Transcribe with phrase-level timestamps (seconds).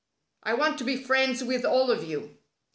[0.41, 2.39] I want to be friends with all of you."